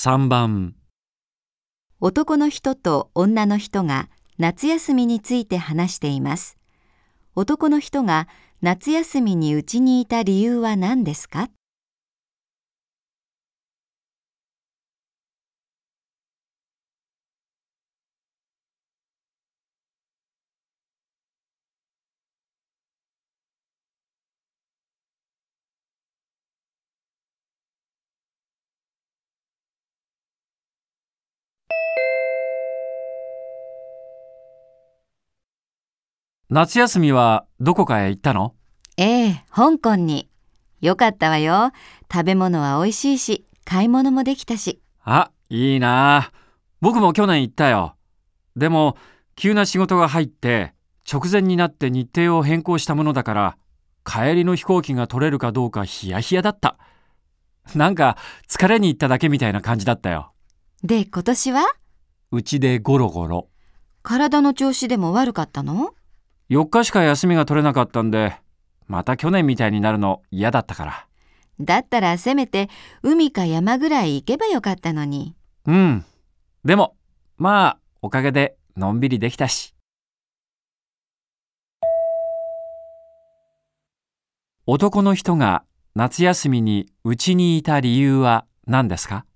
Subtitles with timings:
[0.00, 0.76] 3番
[2.00, 4.08] 男の人と女の人が
[4.38, 6.56] 夏休みについて話しています。
[7.34, 8.28] 男の人が
[8.62, 11.50] 夏休みにうちにいた理由は何ですか？
[36.50, 38.54] 夏休みはどこかへ行ったの？
[38.96, 40.30] ええ、香港に。
[40.80, 41.72] よかったわよ。
[42.10, 44.80] 食べ物は美味しいし、買い物もできたし。
[45.04, 46.32] あ、いいなあ
[46.80, 47.96] 僕も去年行ったよ。
[48.56, 48.96] でも、
[49.36, 50.72] 急な仕事が入って、
[51.10, 53.58] 直前になって日程を変更したものだから、
[54.02, 56.78] 帰りの飛行機が取れるかどうかヒヤヒヤだった。
[57.74, 58.16] なんか、
[58.48, 60.32] 疲れに行っただけみたいな感じだったよ。
[60.82, 61.66] で、今年は？
[62.30, 63.50] うちでゴロゴロ。
[64.02, 65.92] 体の調子でも悪かったの？
[66.50, 68.34] 4日しか休みが取れなかったんで、
[68.86, 71.06] また去年みたいになるの嫌だったから。
[71.60, 72.70] だったらせめて
[73.02, 75.34] 海か山ぐらい行けばよかったのに。
[75.66, 76.04] うん。
[76.64, 76.96] でも、
[77.36, 79.74] まあ、おかげでのんびりできたし。
[84.66, 89.26] 男の人が夏休みにうちにいた理由は何ですか？